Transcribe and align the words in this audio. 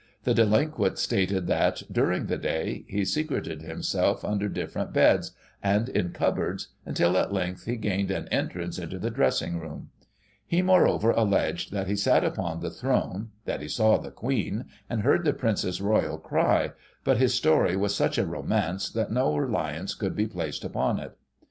The 0.23 0.33
delinquent 0.33 0.97
stated 0.97 1.45
that, 1.45 1.83
during 1.91 2.25
the 2.25 2.39
day, 2.39 2.85
he 2.87 3.05
secreted 3.05 3.61
himself 3.61 4.25
under 4.25 4.49
different 4.49 4.93
beds, 4.93 5.33
and 5.61 5.89
in 5.89 6.09
cupboards, 6.11 6.69
until, 6.87 7.15
at 7.19 7.31
length, 7.31 7.65
he 7.65 7.75
gained 7.75 8.09
an 8.09 8.27
entrance 8.29 8.79
into 8.79 8.97
the 8.97 9.11
dressing 9.11 9.59
room; 9.59 9.91
he, 10.43 10.63
moreover, 10.63 11.11
alleged 11.11 11.71
that 11.73 11.85
he 11.85 11.95
sat 11.95 12.23
upon 12.23 12.61
the 12.61 12.71
throne, 12.71 13.29
that 13.45 13.61
he 13.61 13.67
saw 13.67 13.99
the 13.99 14.09
Queen, 14.09 14.65
and 14.89 15.01
heard 15.03 15.23
the 15.23 15.33
Princess 15.33 15.79
Royal 15.79 16.17
cry, 16.17 16.71
but 17.03 17.17
his 17.17 17.35
story 17.35 17.75
was 17.75 17.93
such 17.93 18.17
a 18.17 18.25
romance, 18.25 18.89
that 18.89 19.11
no 19.11 19.37
reliance 19.37 19.93
could 19.93 20.15
be 20.15 20.25
placed 20.25 20.63
upon 20.65 20.99
it. 20.99 21.15